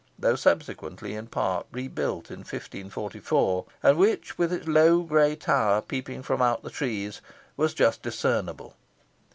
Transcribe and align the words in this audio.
though 0.17 0.35
subsequently 0.35 1.13
in 1.13 1.27
part 1.27 1.67
rebuilt 1.71 2.31
in 2.31 2.39
1544, 2.39 3.65
and 3.83 3.99
which, 3.99 4.35
with 4.35 4.51
its 4.51 4.67
low 4.67 5.03
grey 5.03 5.35
tower 5.35 5.79
peeping 5.79 6.23
from 6.23 6.41
out 6.41 6.63
the 6.63 6.71
trees, 6.71 7.21
was 7.55 7.75
just 7.75 8.01
discernible. 8.01 8.75